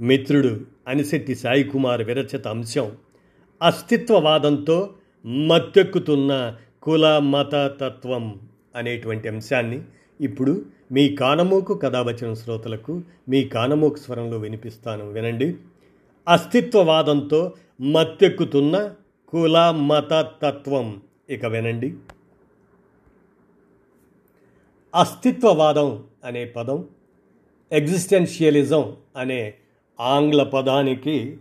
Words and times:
మిత్రుడు 0.00 0.60
అనిశెట్టి 0.88 1.34
సాయికుమార్ 1.34 2.02
విరచిత 2.02 2.48
అంశం 2.48 2.96
అస్తిత్వవాదంతో 3.62 4.94
మత్తెక్కుతున్న 5.26 6.56
కుల 6.82 7.18
మత 7.18 7.52
తత్వం 7.80 8.40
అనేటువంటి 8.76 9.28
అంశాన్ని 9.28 9.82
ఇప్పుడు 10.20 10.66
మీ 10.92 11.16
కానమోకు 11.16 11.74
కథావచన 11.74 12.34
శ్రోతలకు 12.34 13.02
మీ 13.28 13.44
కానమోకు 13.44 13.96
స్వరంలో 13.96 14.38
వినిపిస్తాను 14.38 15.10
వినండి. 15.10 15.54
అస్తిత్వవాదంతో 16.28 17.52
మత్తెక్కుతున్న 17.80 18.94
కుల 19.28 19.70
మత 19.70 20.30
తత్వం 20.42 21.02
ఇక 21.30 21.46
వినండి. 21.46 21.94
అస్తిత్వవాదం 24.94 26.04
అనే 26.24 26.44
పదం 26.44 26.88
ఎగ్జిస్టెన్షియలిజం 27.72 28.96
అనే 29.16 29.54
ఆంగ్ల 30.00 30.42
పదానికి 30.42 31.38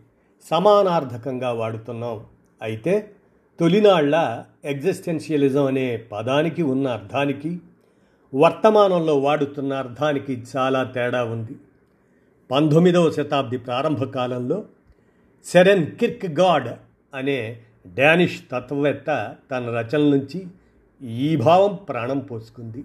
సమానార్థకంగా 0.50 1.52
వాడుతున్నాం. 1.52 2.26
అయితే 2.62 3.12
తొలినాళ్ళ 3.60 4.44
ఎగ్జిస్టెన్షియలిజం 4.66 5.66
అనే 5.66 5.98
పదానికి 5.98 6.62
ఉన్న 6.62 6.88
అర్థానికి 6.88 7.60
వర్తమానంలో 8.36 9.20
వాడుతున్న 9.20 9.74
అర్థానికి 9.74 10.44
చాలా 10.58 10.84
తేడా 10.84 11.24
ఉంది. 11.24 11.56
పంతొమ్మిదవ 12.52 13.12
శతాబ్ది 13.12 13.58
ప్రారంభ 13.58 14.04
కాలంలో 14.04 14.66
సెరెన్ 15.46 15.86
కిర్క్ 15.86 16.26
గాడ్ 16.26 16.70
అనే 17.14 17.62
డానిష్ 17.88 18.42
తత్వవేత్త 18.52 19.36
తన 19.52 19.70
రచనల 19.70 20.10
నుంచి 20.18 20.48
ఈ 21.08 21.36
భావం 21.36 21.80
ప్రాణం 21.90 22.20
పోసుకుంది. 22.20 22.84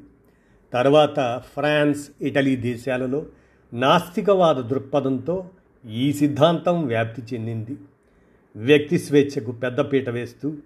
తర్వాత 0.73 1.42
ఫ్రాన్స్ 1.55 2.09
ఇటలీ 2.20 2.57
దేశాలలో 2.57 3.27
నాస్తికవాద 3.73 4.57
దృక్పథంతో 4.57 5.45
ఈ 5.89 6.12
సిద్ధాంతం 6.12 6.86
వ్యాప్తి 6.86 7.36
చెందింది. 7.36 7.77
వ్యక్తి 8.56 8.98
స్వేచ్ఛకు 8.98 9.53
పెద్దపీట 9.53 10.08
వేస్తూ 10.08 10.56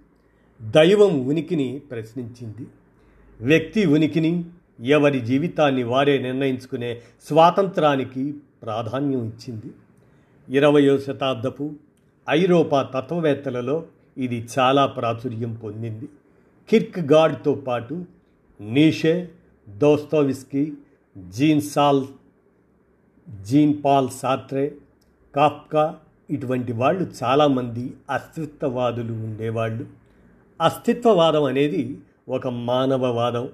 దైవం 0.62 1.26
ఉనికిని 1.26 1.78
ప్రశ్నించింది. 1.90 2.66
వ్యక్తి 3.40 3.86
ఉనికిని 3.86 4.44
ఎవరి 4.80 5.20
జీవితాన్ని 5.20 5.82
వారే 5.82 6.18
నిర్ణయించుకునే 6.18 7.00
స్వాతంత్రానికి 7.26 8.34
ప్రాధాన్యం 8.62 9.26
ఇచ్చింది. 9.26 9.72
ఇరవయో 10.56 10.98
శతాబ్దపు 10.98 11.72
ఐరోపా 12.30 12.82
తత్వవేత్తలలో 12.82 13.86
ఇది 14.18 14.48
చాలా 14.58 14.86
ప్రాచుర్యం 14.86 15.54
పొందింది. 15.54 16.08
కిర్క్ 16.68 16.98
గాడ్తో 16.98 17.54
పాటు 17.54 18.04
నీషే 18.60 19.28
దోస్తోవిస్కీ 19.68 20.72
జీన్ 21.28 21.60
సాల్ 21.60 22.04
జీన్ 23.42 23.82
పాల్ 23.84 24.08
సాత్రే 24.10 24.74
కాఫ్కా? 25.36 25.96
ఇటువంటి 26.30 26.72
వాళ్ళు 26.72 27.10
చాలామంది 27.24 27.94
అస్తిత్వవాదులు 28.10 29.12
ఉండేవాళ్ళు. 29.12 29.86
అస్తిత్వవాదం 30.60 31.44
అనేది 31.44 32.00
ఒక 32.28 32.46
మానవవాదం 32.46 33.48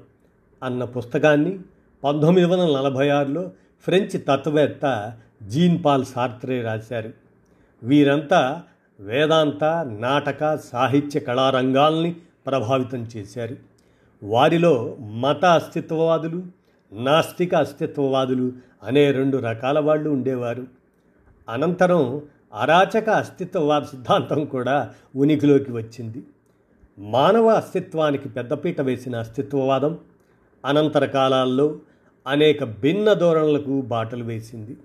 అన్న 0.62 0.84
పుస్తకాన్ని 0.84 1.59
పంతొమ్మిది 2.05 2.47
వందల 2.47 2.77
నలభై 2.77 3.09
ఆరులో 3.09 3.50
ఫ్రెంచ్ 3.84 4.21
తత్వవేత్త 4.28 5.12
జీన్ 5.47 5.84
పాల్ 5.84 6.05
సార్త్రే 6.05 6.62
రాశారు. 6.62 7.11
వీరంతా 7.83 8.62
వేదాంత 9.00 9.65
నాటక 10.00 10.56
సాహిత్య 10.56 11.21
కళారంగాల్ని 11.21 12.17
ప్రభావితం 12.47 13.09
చేశారు. 13.17 13.56
వారిలో 14.22 14.97
మత 15.00 15.44
అస్తిత్వవాదులు 15.44 16.43
నాస్తిక 16.93 17.55
అస్తిత్వవాదులు 17.55 18.53
అనే 18.83 19.11
రెండు 19.11 19.37
రకాల 19.37 19.78
వాళ్ళు 19.78 20.11
ఉండేవారు. 20.11 20.78
అనంతరం 21.48 22.22
అరాచక 22.54 23.10
అస్తిత్వవాద 23.10 23.82
సిద్ధాంతం 23.82 24.44
కూడా 24.44 24.94
ఉనికిలోకి 25.16 25.72
వచ్చింది. 25.72 26.22
మానవ 26.98 27.47
అస్తిత్వానికి 27.47 28.28
పెద్దపీట 28.28 28.81
వేసిన 28.81 29.16
అస్తిత్వవాదం 29.16 29.98
అనంతర 30.64 31.04
కాలాల్లో 31.04 31.78
అనేక 32.26 32.64
భిన్న 32.64 33.12
ధోరణులకు 33.12 33.81
బాటలు 33.81 34.25
వేసింది. 34.25 34.76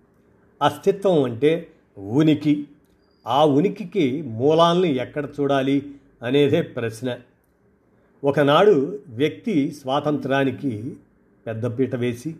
అస్తిత్వం 0.61 1.23
అంటే 1.23 1.67
ఉనికి. 1.97 2.67
ఆ 3.27 3.45
ఉనికికి 3.45 4.21
మూలాల్ని 4.21 4.95
ఎక్కడ 4.95 5.27
చూడాలి 5.39 5.91
అనేదే 6.23 6.61
ప్రశ్న. 6.61 7.17
ఒకనాడు 8.23 8.99
వ్యక్తి 9.07 9.71
స్వాతంత్రానికి 9.71 10.97
పెద్దపీట 11.47 11.95
వేసి 11.95 12.35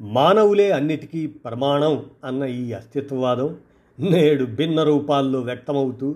మానవులే 0.00 0.70
అన్నిటికీ 0.70 1.26
ప్రమాణం 1.26 2.04
అన్న 2.24 2.44
ఈ 2.44 2.72
అస్తిత్వవాదం 2.72 3.56
నేడు 4.00 4.44
భిన్న 4.44 4.82
రూపాల్లో 4.82 5.40
వ్యక్తమవుతూ 5.40 6.14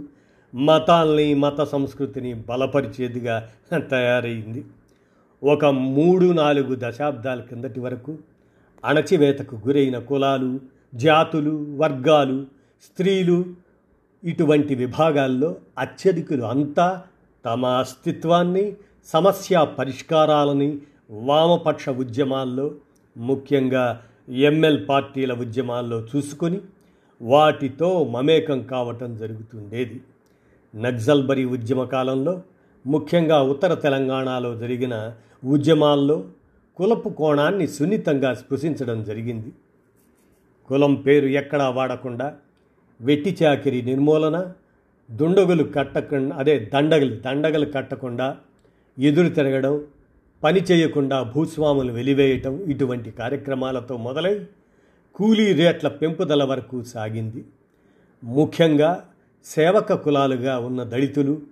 మతాల్ని 0.55 1.35
మత 1.35 1.65
సంస్కృతిని 1.65 2.35
బలపరిచేదిగా 2.35 3.49
తయారైంది. 3.73 4.65
ఒక 5.45 5.65
మూడు 5.65 6.33
నాలుగు 6.33 6.77
దశాబ్దాల 6.79 7.41
కిందటి 7.41 7.81
వరకు 7.81 8.19
అణచివేతకు 8.85 9.57
గురైన 9.67 9.99
కులాలు 9.99 10.61
జాతులు 10.95 11.51
వర్గాలు 11.51 12.47
స్త్రీలు 12.83 13.45
ఇటువంటి 14.25 14.75
విభాగాల్లో 14.75 15.57
అత్యధికులు 15.79 16.43
అంతా 16.43 17.03
తమ 17.45 17.67
అస్తిత్వాన్ని 17.67 18.77
సమస్య 19.07 19.67
పరిష్కారాలని 19.79 20.79
వామపక్ష 21.11 21.89
ఉద్యమాల్లో 21.89 22.75
ముఖ్యంగా 23.17 24.03
ఎంఎల్ 24.29 24.89
పార్టీల 24.89 25.33
ఉద్యమాల్లో 25.33 26.07
చూసుకొని 26.17 26.61
వాటితో 27.23 28.05
మమేకం 28.05 28.63
కావటం 28.63 29.17
జరుగుతుండేది. 29.17 30.01
నక్సల్బరీ 30.75 31.45
ఉద్యమ 31.45 31.85
కాలంలో 31.85 32.43
ముఖ్యంగా 32.87 33.43
ఉత్తర 33.43 33.75
తెలంగాణలో 33.75 34.55
జరిగిన 34.55 35.15
ఉద్యమాల్లో 35.45 36.25
కులపు 36.77 37.09
కోణాన్ని 37.09 37.67
సున్నితంగా 37.67 38.35
స్పృశించడం 38.35 39.05
జరిగింది. 39.05 39.53
కులం 40.69 40.95
పేరు 40.95 41.27
ఎక్కడా 41.27 41.69
వాడకుండా 41.69 42.35
వెట్టి 43.01 43.37
చాకిరి 43.43 43.83
నిర్మూలన 43.83 44.53
దుండగులు 45.11 45.65
కట్టకుండా 45.65 46.37
అదే 46.37 46.71
దండగలు 46.75 47.17
దండగలు 47.17 47.67
కట్టకుండా 47.67 48.37
ఎదురు 48.99 49.29
తిరగడం 49.29 49.81
పని 50.45 50.61
చేయకుండా 50.61 51.23
భూస్వాములు 51.23 51.93
వెలివేయటం 51.93 52.63
ఇటువంటి 52.63 53.11
కార్యక్రమాలతో 53.11 53.97
మొదలై 53.97 54.45
కూలీ 55.15 55.53
రేట్ల 55.53 55.89
పెంపుదల 55.89 56.45
వరకు 56.45 56.83
సాగింది. 56.83 57.45
ముఖ్యంగా 58.25 59.05
సేవక 59.45 59.93
కులాలుగా 59.93 60.59
ఉన్న 60.59 60.83
దళితులు 60.83 61.43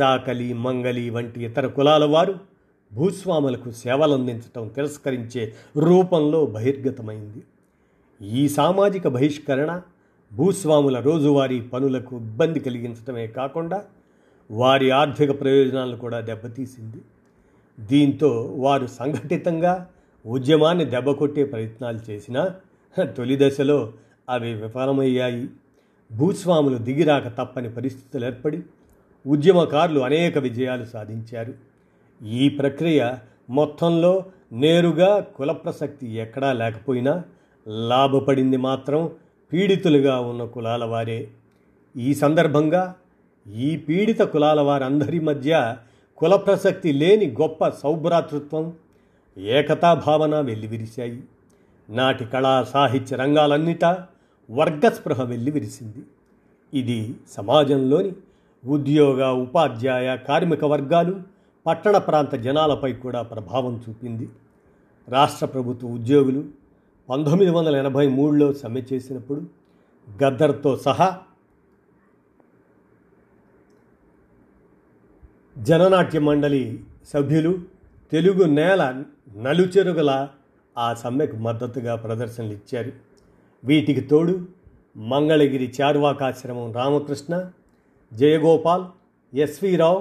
చాకలి 0.00 0.52
మంగలి 0.52 1.10
వంటి 1.10 1.44
ఇతర 1.44 1.66
కులాల 1.66 2.04
వారు 2.04 2.34
భూస్వాములకు 2.92 3.70
సేవలందించటం 3.70 4.68
తిరస్కరించే 4.68 5.54
రూపంలో 5.76 6.46
బహిర్గతమైంది. 6.46 7.42
ఈ 8.22 8.48
సామాజిక 8.48 9.08
బహిష్కరణ 9.08 9.82
భూస్వాముల 10.32 11.00
రోజువారీ 11.00 11.60
పనులకు 11.60 12.16
ఇబ్బంది 12.16 12.60
కలిగించటమే 12.60 13.26
కాకుండా 13.26 13.84
వారి 14.50 14.90
ఆర్థిక 14.90 15.40
ప్రయోజనాలను 15.40 15.96
కూడా 15.96 16.20
దెబ్బతీసింది. 16.20 17.00
దీంతో 17.80 18.54
వారు 18.56 18.86
సంఘటితంగా 18.86 19.88
ఉద్యమాన్ని 20.26 20.84
దెబ్బకొట్టే 20.84 21.44
ప్రయత్నాలు 21.44 21.98
చేసినా 22.10 22.54
తొలి 23.04 23.38
దశలో 23.40 23.92
అవి 24.30 24.54
విఫలమయ్యాయి. 24.54 25.48
భూస్వాములు 26.12 26.78
దిగిరాక 26.78 27.28
తప్పని 27.28 27.72
పరిస్థితులు 27.72 28.26
ఏర్పడి 28.26 28.62
ఉద్యమకారులు 29.26 30.00
అనేక 30.00 30.38
విజయాలు 30.38 30.84
సాధించారు. 30.84 31.54
ఈ 32.26 32.48
ప్రక్రియ 32.48 33.12
మొత్తంలో 33.50 34.24
నేరుగా 34.52 35.20
కుల 35.20 35.52
ప్రసక్తి 35.52 36.06
ఎక్కడా 36.14 36.52
లేకపోయినా 36.52 37.22
లాభపడింది 37.68 38.56
మాత్రం 38.56 39.10
పీడితులుగా 39.52 40.20
ఉన్న 40.20 40.44
కులాల 40.44 40.84
వారే. 40.84 41.28
ఈ 41.96 42.14
సందర్భంగా 42.14 42.94
ఈ 43.54 43.76
పీడిత 43.76 44.20
కులాల 44.20 44.60
వారందరి 44.60 45.20
మధ్య 45.20 45.76
కుల 46.18 46.36
ప్రసక్తి 46.36 46.92
లేని 46.92 47.26
గొప్ప 47.30 47.68
సౌభ్రాతృత్వం 47.68 48.72
ఏకతా 49.38 49.94
భావన 49.94 50.40
వెల్లివిరిశాయి. 50.40 51.22
నాటి 51.90 52.24
కళా 52.24 52.64
సాహిత్య 52.64 53.16
రంగాలన్నిటా 53.16 54.06
వర్గస్పృహ 54.50 55.22
వెల్లివిరిసింది. 55.22 56.02
ఇది 56.74 57.14
సమాజంలోని 57.30 58.12
ఉద్యోగ 58.66 59.28
ఉపాధ్యాయ 59.28 60.16
కార్మిక 60.16 60.64
వర్గాలు 60.64 61.20
పట్టణ 61.66 61.98
ప్రాంత 61.98 62.34
జనాలపై 62.34 62.92
కూడా 62.92 63.22
ప్రభావం 63.22 63.84
చూపింది. 63.88 64.28
రాష్ట్ర 65.08 65.46
ప్రభుత్వ 65.46 65.88
ఉద్యోగులు 65.88 66.44
పంతొమ్మిది 67.10 67.50
వందల 67.50 67.76
ఎనభై 67.76 68.08
మూడులో 68.08 68.52
సమ్మె 68.52 68.82
చేసినప్పుడు 68.92 69.42
గద్దర్తో 70.22 70.76
సహా 70.76 71.18
జననాట్య 75.56 76.18
మండలి 76.20 76.62
సభ్యులు 77.08 77.50
తెలుగు 78.12 78.44
నేల 78.50 78.82
నలుచెరుగుల 79.36 80.12
ఆ 80.76 80.86
సమ్మెకు 80.92 81.36
మద్దతుగా 81.36 81.94
ప్రదర్శనలు 81.94 82.52
ఇచ్చారు 82.52 82.92
వీటికి 83.64 84.00
తోడు 84.00 84.34
Mangalagiri 84.96 85.68
చార్వాకాశ్రమం 85.80 86.66
Ramakrishna 86.72 87.34
Jayagopal 88.12 88.84
S V 89.32 89.76
Rao 89.76 90.00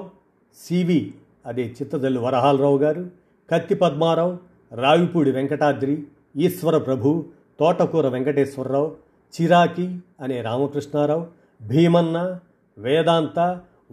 C V 0.58 1.02
అదే 1.46 1.66
చిత్తదల్లు 1.78 2.20
వరహాలరావు 2.20 2.78
గారు 2.78 3.04
కత్తి 3.50 3.76
పద్మారావు 3.76 4.34
రావిపూడి 4.72 5.32
వెంకటాద్రి 5.32 5.96
ఈశ్వర 6.38 6.78
ప్రభు 6.78 7.12
తోటకూర 7.60 8.08
వెంకటేశ్వరరావు 8.08 8.90
చిరాకి 9.34 9.88
అనే 10.22 10.42
రామకృష్ణారావు 10.42 11.26
భీమన్న 11.62 12.18
వేదాంత 12.78 13.40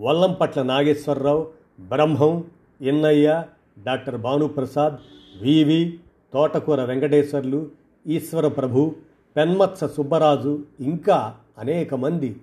Vallampatla 0.01 0.63
Nageswararao 0.63 1.47
Brahmam 1.81 2.45
Innaiah 2.81 3.43
doctor 3.87 4.17
Bhanuprasad 4.17 4.97
V V 5.43 5.99
Thotakura 6.35 6.85
Venkateswarlu 6.85 7.71
Eswara 8.07 8.49
ప్రభు 8.49 8.95
పెన్మత్స 9.37 9.85
సుబ్బరాజు 9.85 10.65
ఇంకా 10.81 11.35
అనేక 11.59 11.95
మంది 11.95 12.37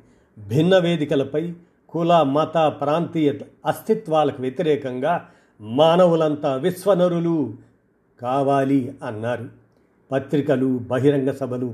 భిన్న 0.47 0.77
వేదికలపై 0.77 1.53
కుల 1.89 2.21
మత 2.21 2.73
ప్రాంతీయ 2.81 3.33
అస్తిత్వాలకు 3.65 4.41
వ్యతిరేకంగా 4.41 5.27
మానవులంతా 5.61 6.55
విశ్వనరులు 6.55 7.53
కావాలి 8.21 8.95
అన్నారు. 9.03 9.47
పత్రికలు 10.11 10.77
బహిరంగ 10.77 11.31
సభలు 11.31 11.73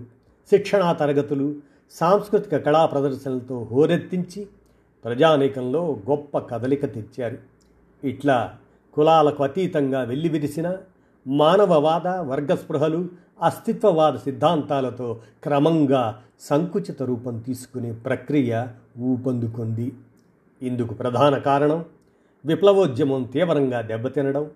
శిక్షణా 0.50 0.94
తరగతులు 0.94 1.56
సాంస్కృతిక 1.92 2.58
కళా 2.58 2.86
ప్రదర్శనలతో 2.86 3.68
హోరెత్తించి 3.72 4.48
ప్రజానీకంలో 5.06 5.98
గొప్ప 6.10 6.38
కదలిక 6.38 6.94
తెచ్చారు. 6.94 7.38
ఇట్లా 8.04 8.56
కులాలకు 8.94 9.44
అతీతంగా 9.44 10.04
వెల్లివిరిసిన 10.04 10.78
మానవవాద 11.28 12.08
వర్గస్పృహలు 12.08 13.10
అస్తిత్వవాద 13.44 14.14
సిద్ధాంతాలతో 14.16 15.20
క్రమంగా 15.44 16.22
సంకుచిత 16.40 17.04
రూపం 17.04 17.40
తీసుకునే 17.40 17.92
ప్రక్రియ 17.92 18.66
ఊపందుకుంది. 19.00 19.92
ఇందుకు 20.62 20.94
ప్రధాన 20.94 21.38
కారణం 21.38 21.86
విప్లవోద్యమం 22.46 23.24
తీవ్రంగా 23.24 23.82
దెబ్బతినడం. 23.82 24.52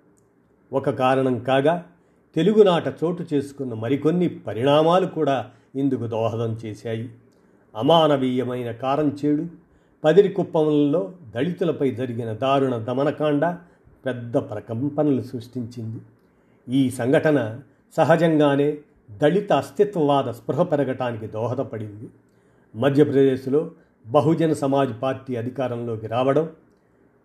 ఒక 0.73 0.89
కారణం 0.89 1.39
కాగా 1.39 1.85
తెలుగునాట 2.35 2.87
చోటు 2.87 3.25
చేసుకున్న 3.33 3.73
మరికొన్ని 3.73 4.29
పరిణామాలు 4.29 5.05
కూడా 5.05 5.49
ఇందుకు 5.75 6.07
దోహదం 6.07 6.57
చేశాయి. 6.65 7.09
అమానవీయమైన 7.75 8.71
కారంచేడు 8.71 9.45
పదిరికుప్పంలో 10.03 11.13
దళితులపై 11.35 11.87
జరిగిన 11.91 12.33
దారుణ 12.33 12.77
దమనకాండ 12.77 13.45
పెద్ద 14.05 14.37
ప్రకంపనలు 14.37 15.21
సృష్టించింది. 15.21 15.99
ఈ 16.67 16.89
సంఘటన 16.89 17.39
సహజంగానే 17.97 18.69
దళిత 19.21 19.51
అస్తిత్వవాద 19.53 20.29
స్పృహ 20.29 20.61
పెరగటానికి 20.63 21.27
దోహదపడింది. 21.27 22.07
మధ్యప్రదేశ్లో 22.75 23.71
బహుజన 24.05 24.53
సమాజ్ 24.53 24.93
పార్టీ 25.01 25.35
అధికారంలోకి 25.35 26.07
రావడం 26.07 26.45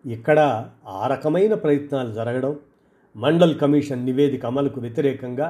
ఇక్కడ 0.05 0.39
ఆ 0.87 1.07
రకమైన 1.11 1.53
ప్రయత్నాలు 1.53 2.11
జరగడం 2.13 2.53
మండల్ 3.15 3.55
కమిషన్ 3.59 4.05
నివేదిక 4.05 4.45
అమలుకు 4.45 4.79
వ్యతిరేకంగా 4.81 5.47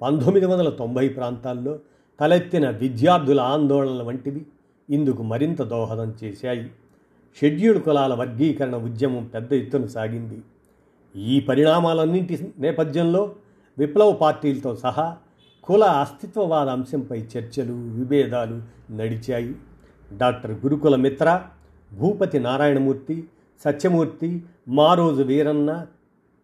పంతొమ్మిది 0.00 0.46
వందల 0.46 0.68
తొంభై 0.70 1.08
ప్రాంతాల్లో 1.08 1.78
తలెత్తిన 2.20 2.66
విద్యార్థుల 2.82 3.40
ఆందోళనల 3.40 4.02
వంటివి 4.02 4.42
ఇందుకు 4.90 5.22
మరింత 5.22 5.62
దోహదం 5.62 6.14
చేశాయి. 6.24 6.70
షెడ్యూల్డ్ 7.36 7.84
కులాల 7.84 8.14
వర్గీకరణ 8.14 8.76
ఉద్యమం 8.76 9.24
పెద్ద 9.34 9.52
ఎత్తున 9.52 9.86
సాగింది. 9.86 10.38
ఈ 11.16 11.40
పరిణామాలన్నింటి 11.40 12.52
నేపథ్యంలో 12.58 13.34
విప్లవ 13.78 14.12
పార్టీలతో 14.12 14.76
సహా 14.76 15.16
కుల 15.64 15.84
అస్తిత్వవాద 15.84 16.68
అంశంపై 16.68 17.18
చర్చలు 17.18 17.72
విభేదాలు 17.72 18.62
నడిచాయి. 18.92 19.54
Doctor 20.16 20.52
Gurukula 20.52 20.96
Mitra 20.96 21.44
Bhupathi 21.92 22.38
Narayanamurthy 22.38 23.24
Satyamurthy 23.64 24.42
Maroju 24.68 25.22
Veeranna 25.22 25.86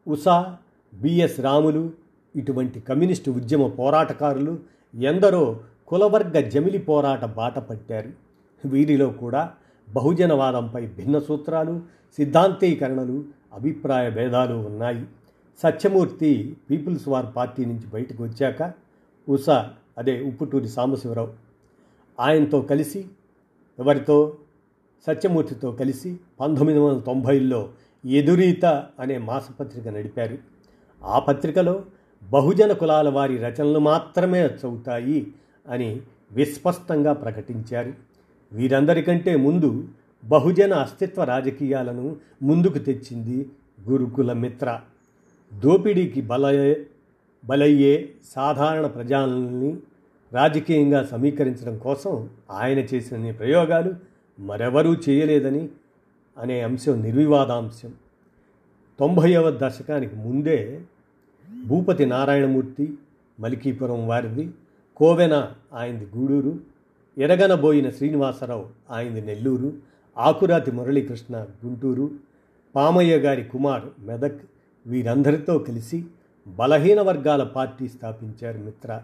Usha 0.07 0.57
B S 0.95 1.41
Ramulu 1.41 1.93
ఇటువంటి 2.37 2.81
కమ్యూనిస్టు 2.81 3.31
ఉద్యమ 3.31 3.67
పోరాటకారులు 3.67 4.59
ఎందరో 4.95 5.61
కులవర్గ 5.89 6.41
జమిలి 6.41 6.79
పోరాట 6.79 7.25
బాట 7.25 7.59
పట్టారు. 7.59 8.26
వీరిలో 8.65 9.09
కూడా 9.11 9.53
బహుజనవాదంపై 9.93 10.87
భిన్న 10.87 11.19
సూత్రాలు 11.19 11.81
సిద్ధాంతీకరణలు 12.17 13.25
అభిప్రాయ 13.53 14.11
భేదాలు 14.11 14.55
ఉన్నాయి. 14.55 15.07
సత్యమూర్తి 15.63 16.57
పీపుల్స్ 16.71 17.09
వార్ 17.09 17.27
పార్టీ 17.37 17.65
నుంచి 17.65 17.87
బయటకు 17.87 18.23
వచ్చాక 18.23 18.73
ఉషా 19.29 19.71
అదే 19.99 20.23
ఉప్పుటూరి 20.23 20.69
సాంబశివరావు 20.69 21.29
ఆయనతో 22.21 22.61
కలిసి 22.61 23.05
ఎవరితో? 23.79 24.37
సత్యమూర్తితో 25.07 25.73
కలిసి 25.73 26.17
పంతొమ్మిది 26.41 26.79
వందల 26.79 27.01
తొంభైలో 27.01 27.69
ఎదురీత 28.07 28.65
అనే 29.01 29.19
మాసపత్రిక 29.19 29.89
నడిపారు. 29.89 30.39
ఆ 31.05 31.19
పత్రికలో 31.19 31.85
బహుజన 32.31 32.73
కులాల 32.73 33.09
వారి 33.09 33.37
రచనలు 33.37 33.79
మాత్రమే 33.79 34.47
చదువుతాయి 34.47 35.35
అని 35.69 36.01
విస్పష్టంగా 36.33 37.13
ప్రకటించారు. 37.13 38.06
వీరందరికంటే 38.53 39.37
ముందు 39.37 39.89
బహుజన 40.25 40.75
అస్తిత్వ 40.75 41.25
రాజకీయాలను 41.25 42.17
ముందుకు 42.43 42.79
తెచ్చింది 42.79 43.51
గురుకుల 43.89 44.33
మిత్ర. 44.33 44.81
దోపిడీకి 45.55 46.21
బలయే 46.21 46.87
బలయ్యే 47.45 48.09
సాధారణ 48.25 48.87
ప్రజల్ని 48.87 49.77
రాజకీయంగా 50.33 51.05
సమీకరించడం 51.05 51.79
కోసం 51.79 52.29
ఆయన 52.51 52.79
చేసిన 52.79 53.31
ప్రయోగాలు 53.31 53.95
మరెవరూ 54.39 54.95
చేయలేదని 54.95 55.69
అనే 56.39 56.61
అంశం 56.61 57.03
నిర్వివాదాంశం. 57.03 57.93
తొంభైవ 59.01 59.51
దశకానికి 59.51 60.17
ముందే 60.17 60.81
భూపతి 61.67 62.07
నారాయణమూర్తి 62.07 62.95
మలికీపురం 63.41 64.09
వారిది 64.09 64.51
కోవెన 64.97 65.49
ఆయనది 65.73 66.09
గూడూరు. 66.17 66.76
ఎరగనబోయిన 67.19 67.91
శ్రీనివాసరావు 67.91 68.67
ఆయనది 68.91 69.21
నెల్లూరు 69.21 69.73
ఆకురాతి 70.19 70.71
మురళీకృష్ణ 70.71 71.37
గుంటూరు 71.37 72.11
పామయ్య 72.75 73.17
గారి 73.17 73.45
కుమార్ 73.45 73.83
మెదక్ 74.01 74.41
వీరందరితో 74.87 75.59
కలిసి 75.59 76.05
బలహీన 76.49 77.01
వర్గాల 77.01 77.43
పార్టీ 77.43 77.89
స్థాపించారు 77.89 78.59
మిత్ర. 78.59 79.01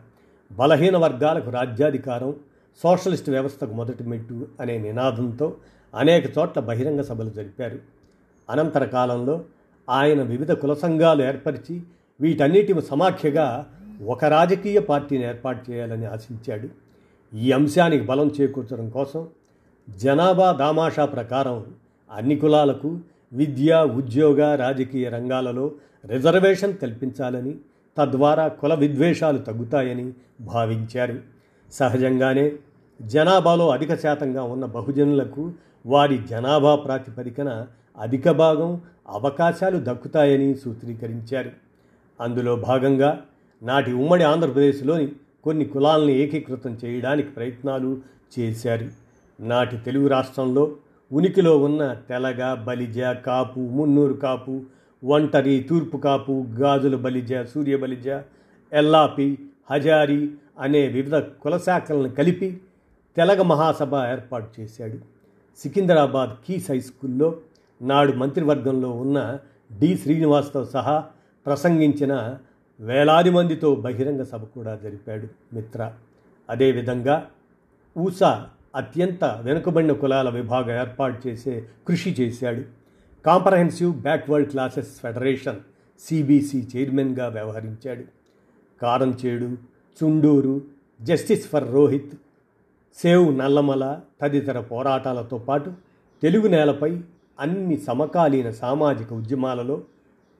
బలహీన 0.52 0.96
వర్గాలకు 0.96 1.50
రాజ్యాధికారం 1.50 2.34
సోషలిస్ట్ 2.82 3.30
వ్యవస్థకు 3.30 3.72
మొదటి 3.72 4.02
మెట్టు 4.02 4.46
అనే 4.60 4.78
నినాదంతో 4.78 5.56
అనేక 5.94 6.38
చోట్ల 6.38 6.60
బహిరంగ 6.60 7.00
సభలు 7.00 7.30
జరిపారు. 7.30 7.78
అనంతర 8.50 8.84
కాలంలో 8.84 9.44
ఆయన 9.90 10.22
వివిధ 10.22 10.52
కుల 10.52 10.74
సంఘాలు 10.74 11.22
ఏర్పరిచి 11.22 11.82
వీటన్నిటి 12.20 12.80
సమాఖ్యగా 12.80 13.66
ఒక 14.06 14.24
రాజకీయ 14.24 14.80
పార్టీని 14.80 15.24
ఏర్పాటు 15.24 15.70
చేయాలని 15.70 16.06
ఆశించాడు. 16.06 16.81
ఈ 17.34 17.52
అంశానికి 17.52 18.04
బలం 18.04 18.28
చేకూర్చడం 18.40 18.88
కోసం 18.88 19.28
జనాభా 19.90 20.52
దామాషా 20.52 21.04
ప్రకారం 21.04 21.66
అన్ని 22.10 22.36
కులాలకు 22.36 22.98
విద్య 23.32 23.76
ఉద్యోగ 23.76 24.54
రాజకీయ 24.54 25.08
రంగాలలో 25.08 25.72
రిజర్వేషన్ 26.06 26.78
కల్పించాలని 26.78 27.54
తద్వారా 27.98 28.48
కుల 28.48 28.74
విద్వేషాలు 28.74 29.38
తగ్గుతాయని 29.38 30.12
భావించారు. 30.40 31.20
సహజంగానే 31.72 32.52
జనాభాలో 33.02 33.68
అధిక 33.68 33.94
శాతంగా 33.94 34.42
ఉన్న 34.42 34.64
బహుజనులకు 34.64 35.52
వారి 35.86 36.18
జనాభా 36.18 36.76
ప్రాతిపదికన 36.76 37.66
అధిక 37.98 38.30
భాగం 38.30 38.80
అవకాశాలు 39.08 39.78
దక్కుతాయని 39.84 40.54
సూత్రీకరించారు. 40.54 41.50
అందులో 42.20 42.56
భాగంగా 42.56 43.20
నాటి 43.62 43.92
ఉమ్మడి 43.92 44.24
ఆంధ్రప్రదేశ్లోని 44.24 45.12
కొన్ని 45.44 45.64
కులాలను 45.64 46.10
ఏకీకృతం 46.10 46.78
చేయడానికి 46.84 47.28
ప్రయత్నాలు 47.28 48.00
చేశారు. 48.38 48.88
నాటి 49.40 49.76
తెలుగు 49.76 50.08
రాష్ట్రంలో 50.08 50.76
ఉనికిలో 51.12 51.58
ఉన్న 51.58 51.94
తెలగ 51.94 52.54
బలిజ 52.54 53.00
కాపు 53.00 53.60
మున్నూరు 53.60 54.12
కాపు 54.12 54.60
ఒంటరి 55.04 55.66
తూర్పు 55.70 55.96
కాపు 55.96 56.46
గాజుల 56.54 56.96
బలిజ 56.96 57.34
సూర్య 57.34 57.76
బలిజ 57.76 58.08
ఎల్లాపి 58.72 59.38
హజారి 59.70 60.30
అనే 60.58 60.86
వివిధ 60.86 61.14
కులశాఖలను 61.14 62.08
కలిపి 62.08 62.60
తెలగ 63.16 63.42
మహాసభ 63.42 63.94
ఏర్పాటు 63.94 64.60
చేశాడు. 64.60 64.98
సికింద్రాబాద్ 65.58 66.30
కీస్ 66.30 66.70
హై 66.70 66.80
స్కూల్లో 66.80 67.36
నాడు 67.82 68.12
మంత్రివర్గంలో 68.12 68.90
ఉన్న 68.90 69.38
డి 69.80 69.98
శ్రీనివాస్తో 69.98 70.64
సహా 70.64 71.04
ప్రసంగించిన 71.46 72.38
వేలాది 72.80 73.30
మందితో 73.30 73.74
బహిరంగ 73.74 74.22
సభ 74.22 74.44
కూడా 74.44 74.76
జరిపాడు 74.76 75.28
మిత్ర. 75.54 75.92
అదేవిధంగా 76.50 77.26
ఊసా 77.98 78.46
అత్యంత 78.76 79.24
వెనుకబడిన 79.24 79.92
కులాల 79.92 80.28
విభాగం 80.28 80.80
ఏర్పాటు 80.80 81.28
చేసే 81.28 81.68
కృషి 81.88 82.16
చేశాడు. 82.20 82.62
Comprehensive 83.26 83.94
backward 83.94 84.50
classes 84.50 85.00
federation 85.00 85.60
CBC 86.00 86.68
చైర్మన్గా 86.76 87.28
వ్యవహరించాడు. 87.28 88.04
Karamchedu 88.82 89.56
Chunduru 90.04 90.60
justice 91.02 91.48
for 91.48 91.72
Rohith 91.72 92.14
save 92.96 93.38
Nallamala 93.38 94.00
తదితర 94.22 94.60
పోరాటాలతో 94.60 95.38
పాటు 95.38 95.72
తెలుగు 96.22 96.48
నేలపై 96.48 97.00
అన్ని 97.40 97.76
సమకాలీన 97.76 98.50
సామాజిక 98.50 99.12
ఉద్యమాలలో 99.12 99.82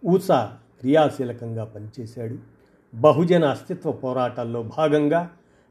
ఊసా 0.07 0.59
క్రియాశీలకంగా 0.83 1.65
పనిచేశాడు. 1.65 2.37
బహుజన 2.95 3.45
అస్తిత్వ 3.45 3.93
పోరాటాల్లో 3.93 4.63
భాగంగా 4.63 5.31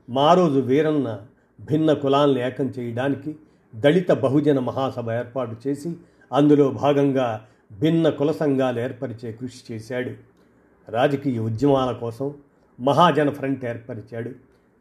మారోజు 0.09 0.59
వీరన్న 0.59 1.19
భిన్న 1.61 1.93
కులాలను 1.93 2.39
ఏకం 2.39 2.73
చేయడానికి 2.79 3.35
దళిత 3.75 4.11
బహుజన 4.11 4.59
మహాసభ 4.59 5.11
ఏర్పాటు 5.11 5.55
చేసి 5.67 5.95
అందులో 6.33 6.71
భాగంగా 6.71 7.45
భిన్న 7.79 8.09
కుల 8.09 8.31
సంఘాలు 8.31 8.79
ఏర్పరిచే 8.79 9.31
కృషి 9.31 9.73
చేశాడు. 9.73 10.11
రాజకీయ 10.91 11.39
ఉద్యమాల 11.39 11.91
కోసం 11.91 12.33
మహాజన 12.79 13.29
ఫ్రంట్ 13.29 13.65
ఏర్పరిచాడు. 13.65 14.31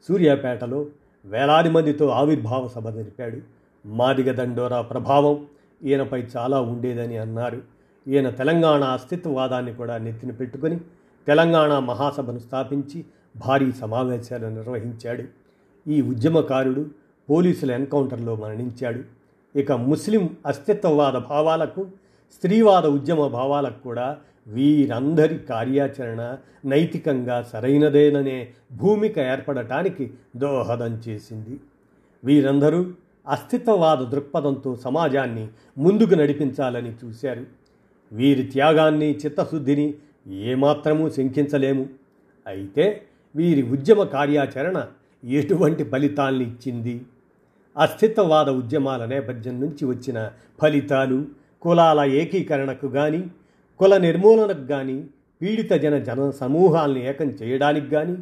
సూర్యాపేటలో 0.08 0.86
వేలాది 1.24 1.70
మందితో 1.70 2.08
ఆవిర్భావ 2.08 2.68
సభ 2.68 2.88
జరిపాడు. 2.88 3.38
మాదిగ 3.86 4.32
దండోరా 4.32 4.80
ప్రభావం 4.82 5.46
ఈయనపై 5.84 6.24
చాలా 6.36 6.60
ఉండేదని 6.60 7.18
అన్నారు. 7.18 7.79
ఈయన 8.06 8.30
తెలంగాణ 8.30 8.84
అస్తిత్వవాదాన్ని 8.84 9.74
కూడా 9.74 9.98
నెత్తిన 9.98 10.30
పెట్టుకొని 10.30 10.80
తెలంగాణ 11.26 11.78
మహాసభను 11.78 12.38
స్థాపించి 12.38 13.04
భారీ 13.36 13.72
సమావేశాలు 13.72 14.46
నిర్వహించాడు. 14.46 15.24
ఈ 15.88 16.00
ఉద్యమకారుడు 16.00 16.86
పోలీసుల 17.28 17.70
ఎన్కౌంటర్లో 17.70 18.34
మరణించాడు. 18.34 19.02
ఇక 19.56 19.72
ముస్లిం 19.72 20.30
అస్తిత్వవాద 20.46 21.12
భావాలకు 21.12 21.86
స్త్రీవాద 22.32 22.86
ఉద్యమ 22.86 23.26
భావాలకు 23.26 23.80
కూడా 23.82 24.16
వీరందరి 24.48 25.38
కార్యాచరణ 25.38 26.36
నైతికంగా 26.64 27.42
సరైనదేననే 27.42 28.48
భూమిక 28.72 29.18
ఏర్పడటానికి 29.18 30.10
దోహదం 30.36 31.00
చేసింది. 31.08 31.60
వీరందరూ 32.24 32.92
అస్తిత్వవాద 33.28 33.98
దృక్పథంతో 33.98 34.76
సమాజాన్ని 34.76 35.48
ముందుకు 35.78 36.14
నడిపించాలని 36.14 36.92
చూశారు. 37.04 37.59
వీరి 38.12 38.42
త్యాగాన్ని 38.42 39.10
చిత్తశుద్ధిని 39.12 39.94
ఏమాత్రమూ 40.26 41.08
శంకించలేము. 41.08 41.88
అయితే 42.46 43.02
వీరి 43.34 43.62
ఉద్యమ 43.62 44.02
కార్యాచరణ 44.02 44.86
ఎటువంటి 45.24 45.84
ఫలితాల్ని 45.84 46.44
ఇచ్చింది 46.44 47.06
అస్తిత్వవాద 47.76 48.48
ఉద్యమాల 48.48 49.06
నేపథ్యం 49.06 49.60
నుంచి 49.60 49.84
వచ్చిన 49.84 50.30
ఫలితాలు 50.62 51.26
కులాల 51.62 52.00
ఏకీకరణకు 52.00 52.88
కానీ 52.88 53.22
కుల 53.80 53.96
నిర్మూలనకు 53.96 54.66
కానీ 54.66 55.04
పీడిత 55.40 55.72
జన 55.72 55.98
జన 55.98 56.30
సమూహాల్ని 56.30 57.08
ఏకం 57.08 57.28
చేయడానికి 57.42 57.88
కానీ 57.88 58.16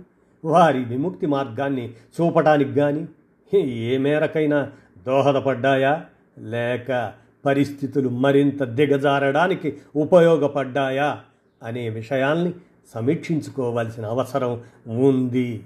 వారి 0.44 0.84
విముక్తి 0.84 1.26
మార్గాన్ని 1.26 1.86
చూపటానికి 2.16 2.74
కానీ 2.74 3.06
ఏ 3.52 3.98
మేరకైనా 3.98 4.70
దోహదపడ్డాయా? 5.06 6.02
లేక 6.50 7.12
పరిస్థితులు 7.44 8.08
మరింత 8.08 8.62
దిగజారడానికి 8.62 9.68
ఉపయోగపడ్డాయా 9.96 11.20
అనే 11.62 11.88
విషయాల్ని 11.88 12.52
సమీక్షించుకోవాల్సిన 12.94 14.06
అవసరం 14.06 14.52
ఉంది. 14.86 15.64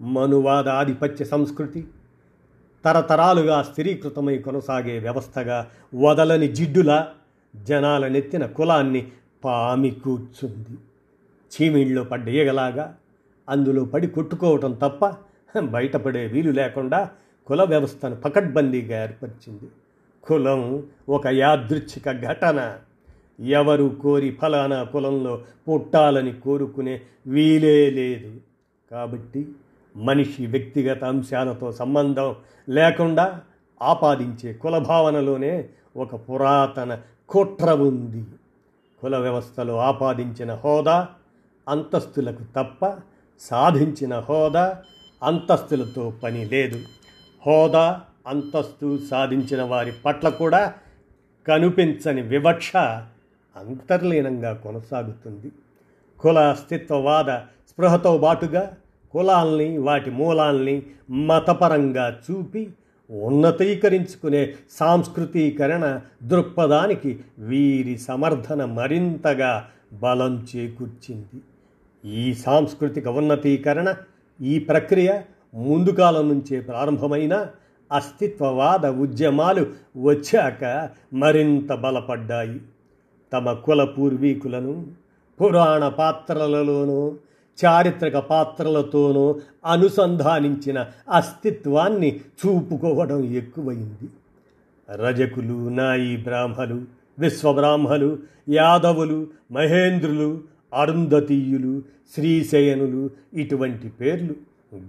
మనువాద 0.00 0.68
ఆధిపత్య 0.68 1.24
సంస్కృతి 1.24 1.80
తరతరాలుగా 2.84 3.62
స్థిరీకృతమై 3.62 4.38
కొనసాగే 4.38 4.98
వ్యవస్థగా 4.98 5.66
వదలని 5.94 6.48
జిడ్డులా 6.48 6.98
జనాల 7.56 8.08
నెత్తిన 8.08 8.46
కులాన్ని 8.46 9.02
పామి 9.44 9.90
కూర్చుంది 9.90 10.76
చీమిళ్ళలో 11.52 12.04
పడ్డ 12.04 12.28
ఈగలాగా 12.28 12.94
అందులో 13.48 13.84
పడి 13.84 14.06
కొట్టుకోవటం 14.06 14.72
తప్ప 14.82 15.04
బయటపడే 15.60 16.26
వీలు 16.26 16.50
లేకుండా 16.50 17.10
కుల 17.46 17.62
వ్యవస్థను 17.64 18.16
పకడ్బందీగా 18.16 19.02
ఏర్పరిచింది. 19.02 19.68
కులం 20.28 20.82
ఒక 21.08 21.26
యాదృచ్ఛిక 21.26 22.12
ఘటన. 22.12 22.78
ఎవరు 23.40 23.96
కోరి 24.02 24.30
ఫలానా 24.30 24.82
కులంలో 24.82 25.42
పుట్టాలని 25.68 26.32
కోరుకునే 26.32 27.00
వీలే 27.26 27.90
లేదు. 27.90 28.32
కాబట్టి 28.90 29.48
మనిషి 29.96 30.46
వ్యక్తిగత 30.46 31.04
అంశాలతో 31.04 31.72
సంబంధం 31.72 32.34
లేకుండా 32.68 33.40
ఆపాదించే 33.82 34.52
కుల 34.52 34.78
భావనలోనే 34.78 35.68
ఒక 35.96 36.14
పురాతన 36.14 36.98
కుట్ర 37.28 37.72
ఉంది. 37.72 38.24
కుల 39.02 39.18
వ్యవస్థలో 39.18 39.76
ఆపాదించిన 39.76 40.54
హోదా 40.54 41.08
అంతస్తులకు 41.68 42.42
తప్ప 42.56 42.92
సాధించిన 43.40 44.18
హోదా 44.18 44.76
అంతస్తులతో 45.22 46.12
పని 46.22 46.44
లేదు. 46.44 46.80
హోదా 47.46 48.00
అంతస్తు 48.28 48.98
సాధించిన 49.10 49.62
వారి 49.62 49.92
పట్ల 50.04 50.28
కూడా 50.28 50.74
కనిపించని 51.46 52.22
వివక్ష 52.22 52.76
అంతర్లీనంగా 53.56 54.52
కొనసాగుతుంది. 54.52 55.52
కుల 56.20 56.38
అస్తిత్వవాద 56.38 57.30
స్పృహతో 57.70 58.18
బాటుగా 58.18 58.76
కులాల్ని 59.12 59.78
వాటి 59.78 60.10
మూలాల్ని 60.10 60.82
మతపరంగా 61.10 62.18
చూపి 62.26 62.70
ఉన్నతీకరించుకునే 63.10 64.54
సాంస్కృతీకరణ 64.70 66.00
దృక్పథానికి 66.22 67.20
వీరి 67.38 67.98
సమర్థన 67.98 68.64
మరింతగా 68.64 69.52
బలం 69.92 70.46
చేకూర్చింది. 70.56 71.38
ఈ 72.04 72.34
సాంస్కృతిక 72.34 73.06
ఉన్నతీకరణ 73.08 73.94
ఈ 74.40 74.58
ప్రక్రియ 74.58 75.20
ముందు 75.54 75.90
కాలం 75.90 76.28
నుంచే 76.28 76.60
ప్రారంభమైన 76.60 77.34
అస్తిత్వవాద 77.92 78.86
ఉద్యమాలు 78.86 79.66
వచ్చాక 79.96 80.88
మరింత 81.12 81.72
బలపడ్డాయి. 81.72 82.60
తమ 83.32 83.52
కుల 83.52 83.84
పూర్వీకులను 83.84 84.86
పురాణ 85.40 85.88
పాత్రలలోనూ 85.88 87.16
చారిత్రక 87.64 88.16
పాత్రలతోనూ 88.16 89.40
అనుసంధానించిన 89.66 90.86
అస్తిత్వాన్ని 91.14 92.20
చూపుకోవడం 92.40 93.24
ఎక్కువైంది. 93.24 94.08
రజకులు 94.90 95.68
నాయి 95.68 96.16
బ్రాహ్మలు 96.16 96.82
విశ్వబ్రాహ్మలు 97.18 98.18
యాదవులు 98.48 99.26
మహేంద్రులు 99.52 100.40
అరుంధతీయులు 100.74 101.82
శ్రీశయనులు 102.14 103.10
ఇటువంటి 103.34 103.88
పేర్లు 103.88 104.34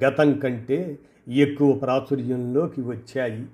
గతం 0.06 0.34
కంటే 0.34 1.00
ఎక్కువ 1.30 1.74
ప్రాచుర్యంలోకి 1.74 2.82
వచ్చాయి. 2.82 3.46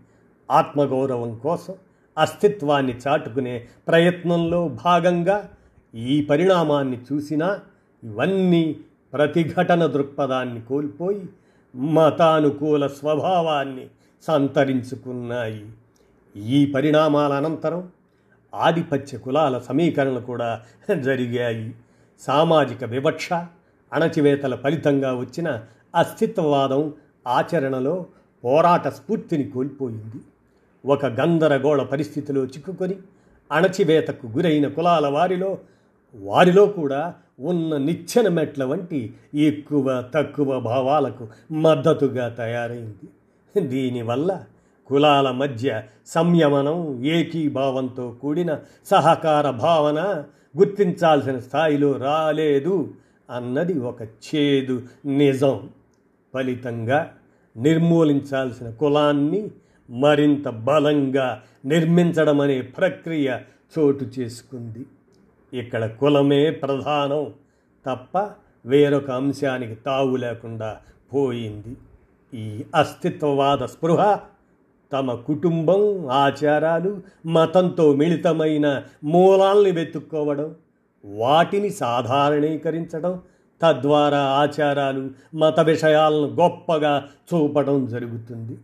ఆత్మగౌరవం 0.51 1.35
కోసం 1.35 1.73
అస్తిత్వాన్ని 2.17 2.95
చాటుకునే 3.07 3.67
ప్రయత్నంలో 3.87 4.67
భాగంగా 4.67 5.49
ఈ 5.95 6.25
పరిణామాన్ని 6.25 6.99
చూసినా 7.13 7.59
ఇవన్నీ 8.03 8.75
ప్రతిఘటన 9.13 9.85
దృక్పథాన్ని 9.85 10.61
కోల్పోయి 10.61 11.29
మతానుకూల 11.75 12.87
స్వభావాన్ని 12.87 13.87
సంతరించుకున్నాయి. 14.23 15.65
ఈ 16.37 16.65
పరిణామాల 16.65 17.33
అనంతరం 17.33 17.89
ఆధిపత్య 18.55 19.17
కులాల 19.17 19.59
సమీకరణ 19.59 20.17
కూడా 20.17 20.61
జరిగాయి. 20.99 21.75
సామాజిక 22.19 22.83
వివక్ష 22.83 23.33
అణచివేతల 23.93 24.55
ఫలితంగా 24.55 25.13
వచ్చిన 25.13 25.61
అస్తిత్వవాదం 25.95 26.93
ఆచరణలో 27.27 28.05
పోరాట 28.43 28.87
స్ఫూర్తిని 28.87 29.43
కోల్పోయింది. 29.43 30.19
ఒక 30.85 31.05
గందరగోళ 31.05 31.83
పరిస్థితిలో 31.83 32.43
చిక్కుకొని 32.43 32.95
అణచివేతకు 33.51 34.27
గురైన 34.27 34.67
కులాల 34.67 35.07
వారిలో 35.07 35.57
వారిలో 36.15 36.65
కూడా 36.65 37.13
ఉన్న 37.39 37.77
నిచ్చెన 37.77 38.27
మెట్ల 38.27 38.63
వంటి 38.63 39.13
ఎక్కువ 39.35 40.03
తక్కువ 40.15 40.59
భావాలకు 40.59 41.27
మద్దతుగా 41.51 42.29
తయారైంది. 42.29 43.07
దీనివల్ల 43.67 44.43
కులాల 44.87 45.31
మధ్య 45.31 45.83
సంయమనం 46.07 47.05
ఏకీభావంతో 47.05 48.15
కూడిన 48.21 48.59
సహకార 48.85 49.49
భావన 49.49 50.23
గుర్తించాల్సిన 50.57 51.39
స్థాయిలో 51.39 51.91
రాలేదు 51.91 52.93
అన్నది 53.29 53.79
ఒక 53.79 54.01
చేదు 54.01 54.83
నిజం. 55.05 55.69
ఫలితంగా 56.35 56.99
నిర్మూలించాల్సిన 57.57 58.69
కులాన్ని 58.69 59.51
మరింత 59.89 60.47
బలంగా 60.47 61.41
నిర్మించడం 61.65 62.41
అనే 62.41 62.61
ప్రక్రియ 62.61 63.37
చోటు 63.73 64.05
చేసుకుంది. 64.19 64.85
ఇక్కడ 65.53 65.85
కులమే 65.85 66.51
ప్రధానం 66.51 67.33
తప్ప 67.85 68.29
వేరొక 68.65 69.11
అంశానికి 69.11 69.75
తావు 69.75 70.15
లేకుండా 70.15 70.77
పోయింది. 71.13 71.73
ఈ 72.33 72.63
అస్తిత్వవాద 72.75 73.63
స్పృహ 73.63 74.19
తమ 74.93 75.13
కుటుంబం 75.13 75.81
ఆచారాలు 76.09 77.01
మతంతో 77.25 77.85
మిళితమైన 77.95 78.83
మూలాల్ని 79.03 79.71
వెతుక్కోవడం 79.71 80.55
వాటిని 81.05 81.69
సాధారణీకరించడం 81.69 83.13
తద్వారా 83.61 84.17
ఆచారాలు 84.17 85.09
మత 85.35 85.59
విషయాలను 85.59 86.27
గొప్పగా 86.27 87.07
చూపడం 87.33 87.85
జరుగుతుంది. 87.85 88.57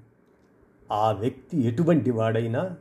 ఆ 0.92 1.12
వ్యక్తి 1.12 1.68
ఎటువంటి 1.68 2.12
వాడైనా 2.12 2.76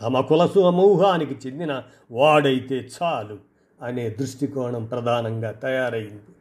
తమ 0.00 0.20
కుల 0.20 0.46
సమూహానికి 0.46 1.48
చెందిన 1.48 1.82
వాడైతే 2.10 2.88
చాలు 2.96 3.38
అనే 3.82 4.10
దృష్టికోణం 4.10 4.84
ప్రధానంగా 4.84 5.50
తయారైంది. 5.50 6.32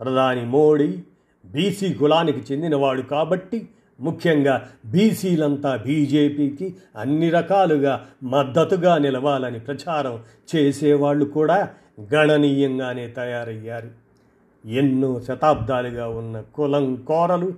ప్రధాని 0.00 0.44
మోడీ 0.44 1.02
బీసీ 1.44 1.94
కులానికి 1.94 2.52
చెందినవాడు 2.52 3.02
కాబట్టి 3.02 3.68
ముఖ్యంగా 4.00 4.68
బీసీలంతా 4.84 5.76
బీజేపీకి 5.76 6.76
అన్ని 6.96 7.30
రకాలుగా 7.30 8.06
మద్దతుగా 8.22 8.98
నిలవాలని 8.98 9.60
ప్రచారం 9.60 10.22
చేసేవాళ్ళు 10.56 11.24
కూడా 11.24 11.70
గణనీయంగానే 12.14 13.08
తయారయ్యారు. 13.08 14.07
ఎన్నో 14.64 15.20
శతాబ్దాలుగా 15.20 16.08
ఉన్న 16.08 16.40
కులం 16.40 16.94
కోరలు 16.94 17.52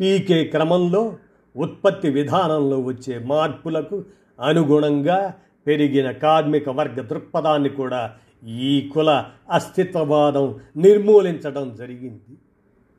పీకే 0.00 0.44
క్రమంలో 0.44 1.16
ఉత్పత్తి 1.56 2.10
విధానంలో 2.10 2.80
వచ్చే 2.80 3.18
మార్పులకు 3.18 4.04
అనుగుణంగా 4.40 5.34
పెరిగిన 5.66 6.10
కార్మిక 6.10 6.68
వర్గ 6.68 7.00
దృక్పథాన్ని 7.00 7.68
కూడా 7.68 8.14
ఈ 8.46 8.90
కుల 8.94 9.24
అస్తిత్వవాదం 9.50 10.54
నిర్మూలించడం 10.76 11.74
జరిగింది. 11.74 12.38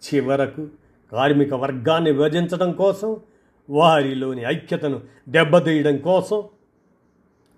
చివరకు 0.04 0.68
కార్మిక 1.12 1.54
వర్గాన్ని 1.54 2.12
విభజించడం 2.12 2.72
కోసం 2.72 3.18
వారిలోని 3.70 4.46
ఐక్యతను 4.46 5.02
దెబ్బతీయడం 5.30 5.98
కోసం 5.98 6.44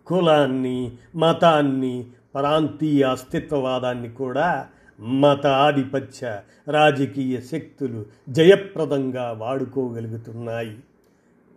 కులాన్ని 0.08 0.92
మతాన్ని 1.16 2.06
ప్రాంతీయ 2.36 3.04
అస్తిత్వవాదాన్ని 3.04 4.10
కూడా 4.12 4.68
మత 5.00 5.48
ఆధిపత్య 5.48 6.42
రాజకీయ 6.68 7.42
శక్తులు 7.42 8.06
జయప్రదంగా 8.30 9.32
వాడుకోగలుగుతున్నాయి. 9.32 10.78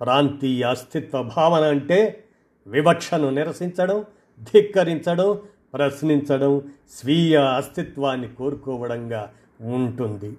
ప్రాంతీయ 0.00 0.62
అస్తిత్వ 0.62 1.22
భావన 1.22 1.64
అంటే 1.64 2.24
వివక్షను 2.66 3.30
నిరసించడం 3.30 4.04
ధిక్కరించడం 4.42 5.38
ప్రశ్నించడం 5.74 6.62
స్వీయ 6.90 7.36
అస్తిత్వాన్ని 7.36 8.28
కోరుకోవడంగా 8.28 9.30
ఉంటుంది. 9.62 10.36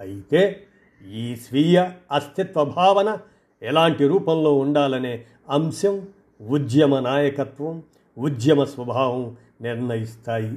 అయితే 0.00 0.66
ఈ 1.08 1.36
స్వీయ 1.36 1.90
అస్తిత్వ 2.12 2.64
భావన 2.64 3.18
ఎలాంటి 3.62 4.06
రూపంలో 4.06 4.58
ఉండాలనే 4.58 5.24
అంశం 5.50 6.08
ఉద్యమ 6.48 6.98
నాయకత్వం 6.98 7.82
ఉద్యమ 8.18 8.64
స్వభావం 8.64 9.36
నిర్ణయిస్తాయి. 9.60 10.56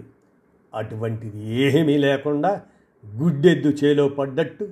అటువంటిది 0.74 1.40
ఏమీ 1.56 1.98
లేకుండా 1.98 2.62
గుడ్డెద్దు 3.06 3.70
చేలో 3.70 4.08
పడ్డట్టు 4.08 4.66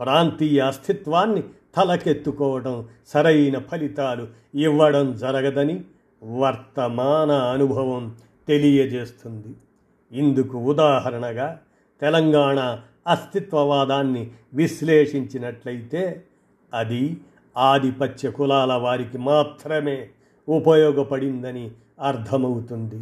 ప్రాంతీయ 0.00 0.60
అస్తిత్వాన్ని 0.60 1.42
తలకెత్తుకోవడం 1.76 2.88
సరైన 3.06 3.58
ఫలితాలు 3.58 4.28
ఇవ్వడం 4.54 5.16
జరగదని 5.16 5.84
వర్తమాన 6.22 7.32
అనుభవం 7.32 8.16
తెలియజేస్తుంది. 8.48 9.52
ఇందుకు 10.12 10.58
ఉదాహరణగా 10.58 11.58
తెలంగాణ 12.00 12.78
అస్తిత్వవాదాన్ని 13.06 14.30
విశ్లేషించినట్లయితే 14.54 16.24
అది 16.72 17.16
ఆధిపత్య 17.56 18.30
కులాల 18.30 18.72
వారికి 18.72 19.18
మాత్రమే 19.18 20.08
ఉపయోగపడిందని 20.48 21.70
అర్థమవుతుంది. 22.00 23.00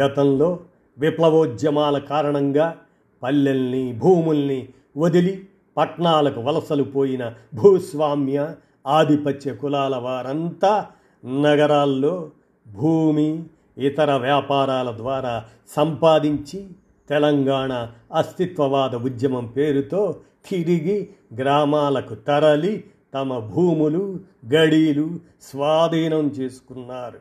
గతంలో 0.00 0.60
విప్లవోద్యమాల 1.00 1.98
కారణంగా 1.98 2.76
పల్లెల్ని 3.22 3.92
భూముల్ని 3.92 4.68
వదిలి 4.96 5.44
పట్నాలకు 5.76 6.40
వలసలు 6.40 6.82
పోయిన 6.82 7.34
భూస్వామ్య 7.54 8.54
ఆధిపత్య 8.86 9.54
కులాల 9.54 9.96
వారంతా 9.96 10.86
నగరాల్లో 11.24 12.30
భూమి 12.66 13.42
ఇతర 13.78 14.14
వ్యాపారాల 14.14 14.96
ద్వారా 14.96 15.44
సంపాదించి 15.68 16.68
తెలంగాణ 17.08 17.88
అస్తిత్వవాద 18.14 18.94
ఉద్యమం 18.94 19.46
పేరుతో 19.46 20.16
తిరిగి 20.50 21.08
గ్రామాలకు 21.36 22.14
తరలి 22.14 22.84
తమ 23.14 23.38
భూములు 23.38 24.20
గడీలు 24.54 25.10
స్వాధీనం 25.42 26.26
చేసుకున్నారు. 26.26 27.18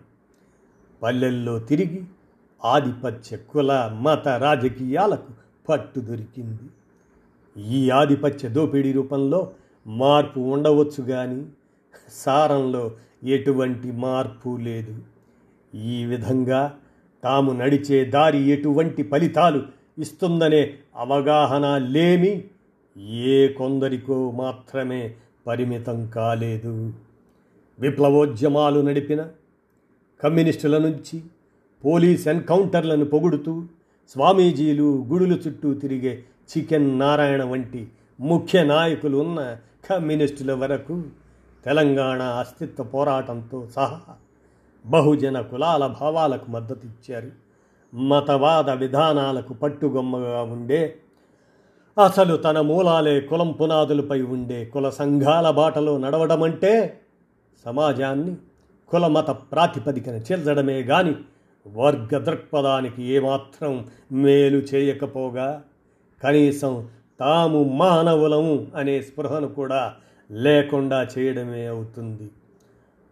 పల్లెల్లో 1.03 1.59
తిరిగి 1.59 2.03
ఆధిపత్య 2.65 3.37
కుల 3.37 3.97
మత 4.01 4.27
రాజకీయాలకు 4.27 5.33
పట్టు 5.69 5.99
దొరికింది. 5.99 6.69
ఈ 7.63 7.89
ఆధిపత్య 7.89 8.49
దోపిడీ 8.49 8.91
రూపంలో 8.91 9.51
మార్పు 9.87 10.39
ఉండవచ్చు 10.39 11.03
కానీ 11.03 11.45
సారంలో 12.09 12.91
ఎటువంటి 13.23 13.91
మార్పు 13.91 14.57
లేదు. 14.57 14.95
ఈ 15.75 16.05
విధంగా 16.05 16.77
తాము 17.23 17.51
నడిచే 17.51 18.05
దారి 18.05 18.49
ఎటువంటి 18.49 19.03
ఫలితాలు 19.03 19.63
ఇస్తుందనే 19.97 20.73
అవగాహన 20.95 21.77
లేమి 21.77 22.43
ఏ 22.97 23.47
కొందరికో 23.47 24.31
మాత్రమే 24.31 25.15
పరిమితం 25.47 26.07
కాలేదు. 26.07 26.93
విప్లవోద్యమాలు 27.79 28.79
నడిపిన 28.79 29.27
కమ్యూనిస్టుల 30.23 30.77
నుంచి 30.77 31.23
పోలీస్ 31.83 32.25
ఎన్కౌంటర్లను 32.27 33.05
పొగుడుతూ 33.05 33.53
స్వామీజీలు 34.15 34.87
గుడుల 35.07 35.33
చుట్టూ 35.43 35.69
తిరిగే 35.73 36.13
చికెన్ 36.51 36.87
నారాయణ 36.99 37.43
వంటి 37.43 37.81
ముఖ్య 38.19 38.63
నాయకులు 38.63 39.17
ఉన్న 39.17 39.39
కమ్యూనిస్టుల 39.89 40.51
వరకు 40.53 40.95
తెలంగాణ 41.65 42.21
అస్తిత్వ 42.39 42.83
పోరాటంతో 42.83 43.59
సహా 43.67 43.99
బహుజన 44.85 45.37
కులాల 45.41 45.83
భావాలకు 45.99 46.47
మద్దతిచ్చారు 46.51 47.31
మతవాద 47.93 48.69
విధానాలకు 48.77 49.53
పట్టుగొమ్మగా 49.53 50.41
ఉండే 50.47 50.81
అసలు 51.97 52.33
తన 52.37 52.57
మూలాలే 52.61 53.15
కులం 53.21 53.49
పునాదులపై 53.51 54.19
ఉండే 54.27 54.59
కుల 54.65 54.87
సంఘాల 54.89 55.47
బాటలో 55.51 55.93
నడవడమంటే 55.97 56.73
సమాజాన్ని 57.65 58.33
కులమత 58.89 59.29
ప్రాతిపదికన 59.51 60.15
చేర్చడమే 60.27 60.77
కానీ 60.83 61.13
వర్గ 61.75 62.17
దృక్పథానికి 62.17 63.03
ఏమాత్రం 63.03 63.87
మేలు 64.11 64.57
చేయకపోగా 64.57 65.63
కనీసం 66.23 66.87
తాము 67.19 67.63
మానవులము 67.63 68.67
అనే 68.75 69.01
స్పృహను 69.01 69.47
కూడా 69.47 69.93
లేకుండా 70.31 71.07
చేయడమే 71.17 71.65
అవుతుంది. 71.65 72.31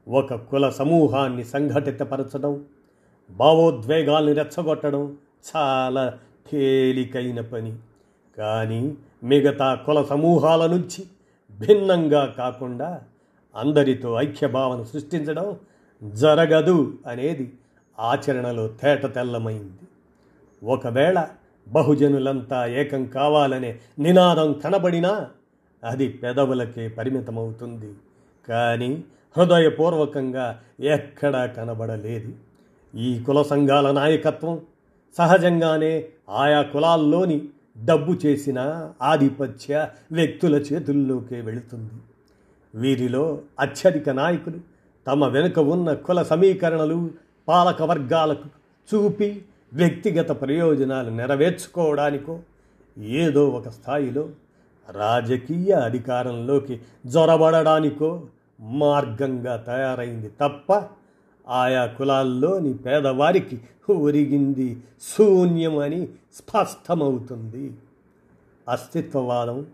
ఒక 0.07 0.33
కుల 0.33 0.69
సమూహాన్ని 0.69 1.43
సంఘటితపరచడం 1.43 2.65
భావోద్వేగాల్ని 3.29 4.33
రెచ్చగొట్టడం 4.33 5.17
చాలా 5.55 6.17
తేలికైన 6.51 7.41
పని. 7.41 7.73
కానీ 8.37 8.95
మిగతా 9.23 9.75
కుల 9.75 10.03
సమూహాల 10.03 10.65
నుంచి 10.65 11.07
భిన్నంగా 11.59 12.25
కాకుండా 12.25 13.01
అందరితో 13.55 14.19
ఐక్యభావన 14.19 14.83
సృష్టించడం 14.83 15.57
జరగదు 16.13 16.97
అనేది 17.07 17.53
ఆచరణలో 17.99 18.67
తేట 18.67 19.05
తెల్లమైంది. 19.05 19.85
ఒకవేళ 20.63 21.27
బహుజనులంతా 21.67 22.65
ఏకం 22.65 23.05
కావాలనే 23.05 23.79
నినాదం 23.99 24.53
కనబడినా 24.53 25.29
అది 25.83 26.07
పెదవులకే 26.07 26.87
పరిమితమవుతుంది. 26.87 27.93
కానీ 28.49 29.03
హృదయపూర్వకంగా 29.37 30.59
ఎక్కడా 30.79 31.45
కనబడలేదు. 31.45 32.33
ఈ 32.95 33.23
కుల 33.23 33.41
సంఘాల 33.41 33.91
నాయకత్వం 33.91 34.61
సహజంగానే 35.17 36.05
ఆయా 36.29 36.61
కులాల్లోని 36.61 37.41
డబ్బు 37.85 38.13
చేసిన 38.25 38.89
ఆధిపత్య 39.01 39.87
వ్యక్తుల 40.11 40.55
చేతుల్లోకే 40.55 41.41
వెళుతుంది. 41.41 41.93
వీరిలో 42.75 43.41
అత్యధిక 43.59 44.09
నాయకులు 44.09 44.59
తమ 45.07 45.25
వెనుక 45.25 45.59
ఉన్న 45.59 45.93
కుల 45.93 46.23
సమీకరణలు 46.23 47.09
పాలక 47.47 47.81
వర్గాలకు 47.81 48.49
చూపి 48.89 49.45
వ్యక్తిగత 49.73 50.29
ప్రయోజనాలు 50.29 51.09
నెరవేర్చుకోవడానికో 51.09 52.39
ఏదో 52.97 53.49
ఒక 53.49 53.69
స్థాయిలో 53.69 54.29
రాజకీయ 54.89 55.71
అధికారంలోకి 55.73 56.81
జొరబడడానికో 57.05 58.25
మార్గంగా 58.61 59.57
తయారైంది 59.57 60.31
తప్ప 60.41 60.83
ఆయా 61.47 61.85
కులాల్లోని 61.85 62.73
పేదవారికి 62.73 63.61
ఒరిగింది 63.93 64.83
శూన్యమని 65.17 66.07
స్పష్టమవుతుంది. 66.35 67.73
అస్తిత్వవాదం 68.69 69.65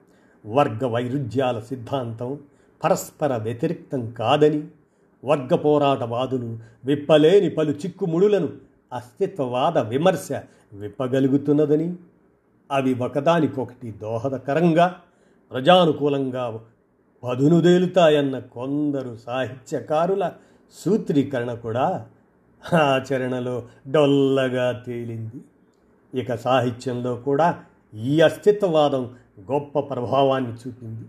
వర్గ 0.45 0.88
వైరుధ్యాల 0.88 1.59
సిద్ధాంతం 1.59 2.39
పరస్పర 2.83 3.38
వ్యతిరిక్తం 3.38 4.12
కాదని 4.12 4.63
వర్గ 5.23 5.55
పోరాటవాదులు 5.55 6.59
విప్పలేని 6.86 7.49
పలు 7.49 7.71
చిక్కుముడులను 7.71 8.49
అస్తిత్వవాద 8.93 9.77
విమర్శ 9.77 10.27
విప్పగలుగుతున్నదని. 10.73 11.95
అవి 12.71 12.93
ఒకదానికొకటి 12.93 13.91
దోహదకరంగా 13.91 14.95
ప్రజానుకూలంగా 15.51 16.59
పదునుదేలుతాయన్న 17.23 18.39
కొందరు 18.39 19.17
సాహిత్యకారుల 19.25 20.31
సూత్రీకరణ 20.86 21.53
కూడా 21.53 22.07
ఆచరణలో 22.73 23.63
డొల్లగా 23.91 24.71
తేలింది. 24.71 25.39
ఇక 26.19 26.36
సాహిత్యంలో 26.36 27.15
కూడా 27.15 27.63
ఈ 27.93 28.21
అస్తిత్వవాదం 28.21 29.15
గొప్ప 29.51 29.79
ప్రభావాన్ని 29.79 30.53
చూపింది. 30.53 31.05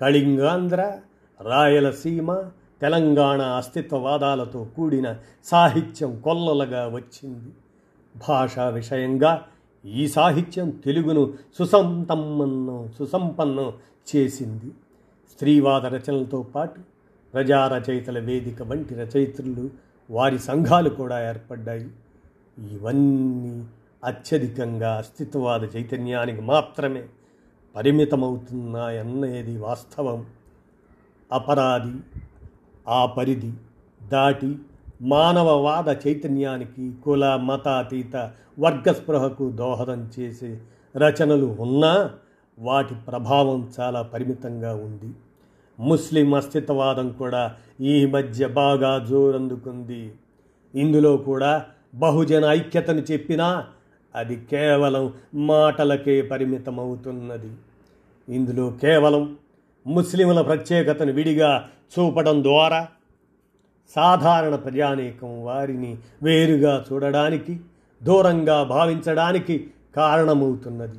కళింగాంధ్ర 0.00 0.98
రాయలసీమ 1.40 2.50
తెలంగాణ 2.80 3.42
అస్తిత్వవాదాలతో 3.42 4.64
కూడిన 4.76 5.16
సాహిత్యం 5.44 6.20
కొల్లలుగా 6.20 6.88
వచ్చింది. 6.88 7.52
భాషా 8.28 8.68
విషయంగా 8.68 9.42
ఈ 9.84 10.08
సాహిత్యం 10.08 10.70
తెలుగును 10.70 11.34
సుసంతమ్మన్నం 11.58 12.92
సుసంపన్నం 12.98 13.72
చేసింది. 14.16 14.66
స్త్రీవాద 15.32 15.86
రచనలతో 15.86 16.42
పాటు 16.42 16.80
ప్రజా 17.34 17.68
రచయితల 17.68 18.18
వేదిక 18.18 18.62
వంటి 18.62 18.94
రచయిత్రులు 18.94 19.70
వారి 20.10 20.38
సంఘాలు 20.38 20.88
కూడా 20.88 21.28
ఏర్పడ్డాయి. 21.28 21.90
ఇవన్నీ 22.72 23.66
అత్యధికంగా 24.04 24.96
అస్తిత్వవాద 24.96 25.76
చైతన్యానికి 25.76 26.40
మాత్రమే 26.40 27.04
పరిమితమవుతున్నాయన్నది 27.76 29.58
వాస్తవం. 29.58 30.26
అపరాధి 31.32 32.20
ఆ 32.90 33.06
పరిధి 33.06 33.52
దాటి 34.08 34.56
మానవవాద 35.02 36.08
చైతన్యానికి 36.08 36.92
కుల 37.04 37.36
మతాతీత 37.36 38.30
వర్గస్పృహకు 38.58 39.50
దోహదం 39.50 40.10
చేసే 40.18 40.60
రచనలు 40.96 41.46
ఉన్నా 41.46 42.10
వాటి 42.58 42.94
ప్రభావం 42.94 43.68
చాలా 43.80 44.02
పరిమితంగా 44.02 44.74
ఉంది. 44.74 45.14
ముస్లిం 45.80 46.34
అస్తిత్వవాదం 46.34 47.12
కూడా 47.12 47.56
ఈ 47.80 48.06
మధ్య 48.06 48.48
బాగా 48.48 49.06
జోరందుకుంది. 49.10 50.12
ఇందులో 50.74 51.16
కూడా 51.16 51.66
బహుజన 51.94 52.44
ఐక్యతను 52.44 52.98
చెప్పినా 52.98 53.66
అది 54.14 54.36
కేవలం 54.36 55.12
మాటలకే 55.34 56.22
పరిమితమవుతున్నది. 56.22 57.50
ఇందులో 58.28 58.70
కేవలం 58.70 59.36
ముస్లింల 59.86 60.40
ప్రత్యేకతను 60.40 61.12
విడిగా 61.12 61.68
చూపడం 61.98 62.42
ద్వారా 62.42 62.88
సాధారణ 63.94 64.54
ప్రజానీకం 64.54 65.44
వారిని 65.44 65.98
వేరుగా 66.22 66.84
చూడడానికి 66.92 67.60
దూరంగా 68.02 68.62
భావించడానికి 68.62 69.70
కారణమవుతున్నది. 69.96 70.98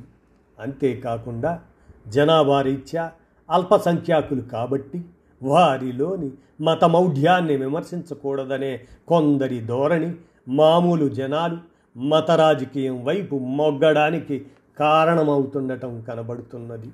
అంతేకాకుండా 0.60 1.60
జనాభా 2.08 2.62
రీత్యా 2.62 3.12
అల్పసంఖ్యాకులు 3.50 4.40
కాబట్టి 4.40 5.00
వారిలోని 5.42 6.30
మతమౌఢ్యాన్ని 6.60 7.56
విమర్శించకూడదనే 7.56 8.80
కొందరి 9.08 9.60
ధోరణి 9.60 10.14
మామూలు 10.48 11.08
జనాలు 11.08 11.58
మత 11.98 12.30
రాజకీయం 12.30 13.04
వైపు 13.04 13.36
మొగ్గడానికి 13.36 14.46
కారణమవుతుండటం 14.78 16.00
కనబడుతున్నది. 16.00 16.88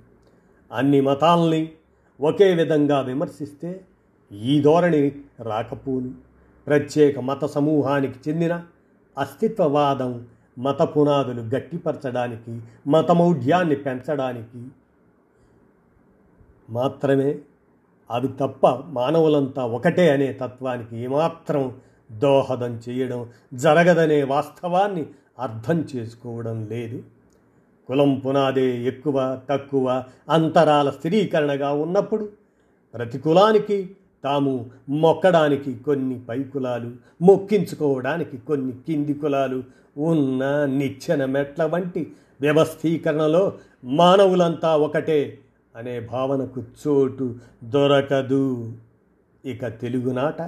అన్ని 0.73 1.01
మతాల్ని 1.01 1.71
ఒకే 2.21 2.55
విధంగా 2.55 3.01
విమర్శిస్తే 3.01 3.81
ఈ 4.33 4.61
ధోరణి 4.63 5.13
రాకపోను 5.41 6.15
ప్రత్యేక 6.67 7.19
మత 7.19 7.45
సమూహానికి 7.45 8.31
చెందిన 8.31 8.65
అస్తిత్వవాదం 9.19 10.27
మత 10.59 10.83
పునాదులు 10.83 11.41
గట్టిపరచడానికి 11.41 12.61
మతమౌఢ్యాన్ని 12.87 13.77
పెంచడానికి 13.77 14.61
మాత్రమే. 16.71 17.39
అవి 18.11 18.29
తప్ప 18.29 18.67
మానవులంతా 18.69 19.65
ఒకటే 19.65 20.11
అనే 20.11 20.33
తత్వానికి 20.33 20.97
ఏమాత్రం 20.97 21.81
దోహదం 22.13 22.81
చేయడం 22.89 23.31
జరగదనే 23.55 24.23
వాస్తవాన్ని 24.23 25.07
అర్థం 25.39 25.87
చేసుకోవడం 25.97 26.65
లేదు. 26.65 27.03
కులం 27.89 28.15
పునాదే 28.15 28.67
ఎక్కువ 28.85 29.41
తక్కువ 29.51 30.03
అంతరాల 30.29 30.91
స్థిరీకరణగా 30.91 31.71
ఉన్నప్పుడు 31.73 32.29
ప్రతి 32.95 33.19
కులానికి 33.19 33.91
తాము 34.25 34.71
మొక్కడానికి 34.89 35.75
కొన్ని 35.79 36.21
పై 36.29 36.43
కులాలు 36.43 36.93
మొక్కించుకోవడానికి 37.23 38.37
కొన్ని 38.37 38.73
కింది 38.73 39.15
కులాలు 39.15 39.63
ఉన్న 39.97 40.45
నిచ్చెన 40.65 41.25
మెట్ల 41.25 41.65
వంటి 41.65 42.03
వ్యవస్థీకరణలో 42.41 43.53
మానవులంతా 43.85 44.77
ఒకటే 44.77 45.39
అనే 45.77 46.01
భావనకు 46.01 46.63
చోటు 46.81 47.35
దొరకదు. 47.65 48.75
ఇక 49.45 49.67
తెలుగునాట 49.81 50.43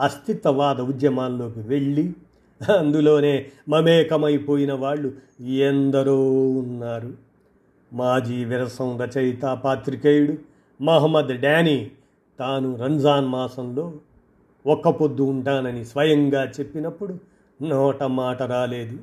అస్తిత్వవాద 0.00 0.80
ఉద్యమాల్లోకి 0.80 1.60
వెళ్ళి 1.60 2.12
అందులోనే 2.70 3.46
మమేకమైపోయిన 3.68 4.72
వాళ్ళు 4.72 5.12
ఎందరో 5.44 6.48
ఉన్నారు. 6.50 7.12
మాజీ 7.92 8.44
విరసం 8.44 9.00
రచయిత 9.00 9.42
పాత్రికేయుడు 9.42 10.34
మహమ్మద్ 10.84 11.40
డానీ 11.40 11.90
తాను 12.38 12.76
రంజాన్ 12.76 13.26
మాసంలో 13.26 13.92
ఒక్క 14.66 14.88
పొద్దు 14.88 15.22
ఉంటానని 15.22 15.84
స్వయంగా 15.84 16.44
చెప్పినప్పుడు 16.44 17.18
నోట 17.62 18.02
మాట 18.02 18.42
రాలేదు. 18.42 18.98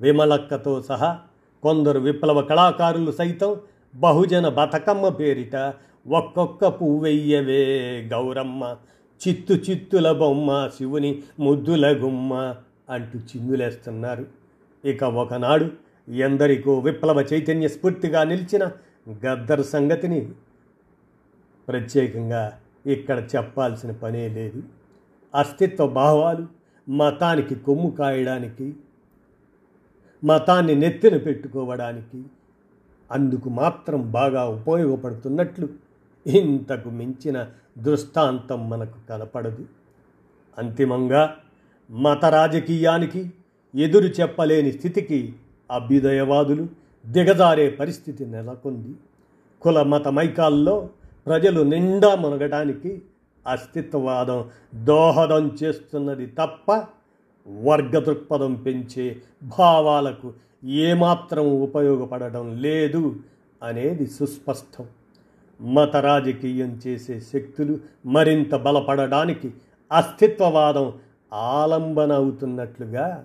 విమలక్కతో 0.00 0.82
సహా 0.82 1.18
కొందరు 1.62 1.98
విప్లవ 1.98 2.40
కళాకారులు 2.42 3.10
సైతం 3.12 3.56
బహుజన 3.94 4.48
బతకమ్మ 4.48 5.08
పేరిట 5.08 5.74
ఒక్కొక్క 6.08 6.66
పువ్వెయ్యవే 6.66 8.02
గౌరమ్మ. 8.12 8.76
చిత్తు 9.28 9.54
చిత్తుల 9.54 10.12
బొమ్మ 10.12 10.70
శివుని 10.78 11.22
ముద్దుల 11.40 11.92
గుమ్మ. 12.04 12.54
అంటూ 12.88 13.18
చిందులేస్తున్నారు 13.18 14.26
ఇక 14.84 15.04
ఒకనాడు 15.04 15.70
ఎందరికో 16.08 16.78
విప్లవ 16.78 17.20
చైతన్య 17.32 17.68
స్ఫూర్తిగా 17.68 18.24
నిలిచిన 18.24 18.70
గద్దర్ 19.24 19.64
సంగతిని 19.64 20.32
ప్రత్యేకంగా 21.68 22.58
ఇక్కడ 22.86 23.28
చెప్పాల్సిన 23.36 23.90
పనే 23.90 24.28
లేదు. 24.28 24.62
అస్తిత్వ 25.34 25.86
భావాలు 25.86 26.46
మతానికి 26.88 27.54
కొమ్ము 27.54 27.90
కాయడానికి 27.90 28.74
మతాన్ని 30.24 30.74
నెత్తిన 30.74 31.16
పెట్టుకోవడానికి 31.16 32.24
అందుకు 33.12 33.48
మాత్రం 33.48 34.10
బాగా 34.10 34.44
ఉపయోగపడుతున్నట్లు 34.48 35.68
ఇంతకు 36.26 36.88
మించిన 36.88 37.46
దృష్టాంతం 37.78 38.70
మనకు 38.70 38.98
కనపడదు. 39.08 39.64
అంతిమంగా 40.58 41.36
మత 41.90 42.24
రాజకీయానికి 42.24 43.32
ఎదురు 43.74 44.06
చెప్పలేని 44.06 44.72
స్థితికి 44.72 45.34
అభ్యుదయవాదులు 45.70 46.66
దిగజారే 47.06 47.70
పరిస్థితి 47.70 48.26
నెలకొంది. 48.26 48.94
కుల 49.62 49.82
మత 49.82 50.08
మైకాల్లో 50.08 50.88
ప్రజలు 51.26 51.60
నిండా 51.60 52.14
మునగటానికి 52.14 53.02
అస్తిత్వవాదం 53.46 54.44
దోహదం 54.74 55.56
చేస్తున్నది 55.62 56.26
తప్ప 56.26 56.84
వర్గ 57.48 57.98
దృక్పథం 57.98 58.54
పెంచే 58.54 59.16
భావాలకు 59.42 60.32
ఏమాత్రం 60.64 61.46
ఉపయోగపడడం 61.46 62.56
లేదు 62.56 63.16
అనేది 63.62 64.06
సుస్పష్టం. 64.06 64.86
మత 65.60 65.96
రాజకీయం 65.96 66.80
చేసే 66.86 67.20
శక్తులు 67.20 67.78
మరింత 68.06 68.54
బలపడడానికి 68.54 69.50
అస్తిత్వవాదం 69.92 70.92
ఆలంబన 71.34 72.12
అవుతున్నట్లుగా 72.12 73.24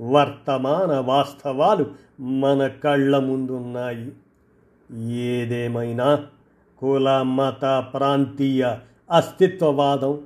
వర్తమాన 0.00 0.98
వాస్తవాలు 0.98 1.86
మన 2.20 2.66
కళ్ళ 2.66 3.18
ముందున్నాయి. 3.18 4.12
ఏదేమైనా 5.12 6.26
కుల 6.78 7.22
మత 7.22 7.86
ప్రాంతీయ 7.94 8.76
అస్తిత్వవాదం 9.10 10.20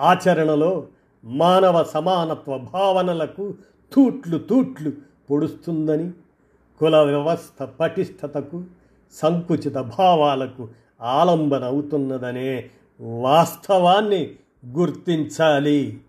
ఆచరణలో 0.00 0.86
మానవ 1.24 1.84
సమానత్వ 1.84 2.58
భావనలకు 2.58 3.54
తూట్లు 3.92 4.38
తూట్లు 4.38 4.92
పొడుస్తుందని 5.30 6.10
కుల 6.80 6.96
వ్యవస్థ 6.96 7.62
పటిష్టతకు 7.62 8.64
సంకుచిత 9.12 9.74
భావాలకు 9.74 10.68
ఆలంబన 11.02 11.64
అవుతున్నదనే 11.64 12.70
వాస్తవాన్ని 13.00 14.34
గుర్తించాలి. 14.66 16.00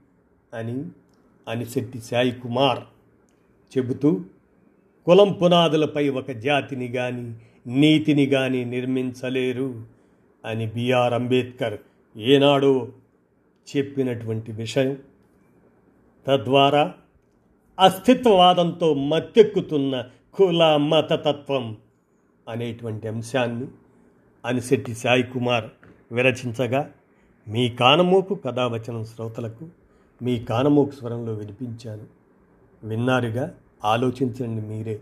అని 0.56 0.86
అనిశెట్టి 1.48 2.00
సాయి 2.00 2.32
కుమార్ 2.32 2.80
చెబుతూ 3.78 4.22
కులం 5.06 5.34
పునాదులపై 5.34 6.10
ఒక 6.10 6.32
జాతిని 6.32 6.88
కానీ 6.88 7.36
నీతిని 7.68 8.26
కానీ 8.26 8.66
నిర్మించలేరు 8.66 9.86
అని 10.46 10.68
బిఆర్ 10.68 11.14
అంబేద్కర్ 11.14 11.78
ఏనాడో 12.18 12.90
చెప్పినటువంటి 13.78 14.52
విషయం. 14.52 14.98
తద్వారా 16.28 16.94
అస్తిత్వవాదంతో 17.80 18.94
మత్తెక్కుతున్న 18.94 20.04
కుల 20.34 20.76
మతతత్వం 20.76 21.78
అనేటువంటి 22.50 23.08
అంశాన్ని 23.08 23.68
అనిశెట్టి 24.46 24.96
సాయి 24.96 25.24
కుమార్ 25.24 25.66
విరచించగా 26.12 26.92
మీ 27.48 27.70
కానమోపు 27.70 28.34
కథావచనం 28.34 29.06
శ్రోతలకు 29.06 29.68
మీ 30.22 30.40
కానమోకు 30.40 30.92
స్వరంలో 30.92 31.34
వినిపించాను. 31.34 32.04
విన్నారుగా 32.84 33.54
ఆలోచించండి 33.86 34.62
మీరే. 34.62 35.02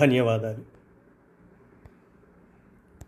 ధన్యవాదాలు. 0.00 0.73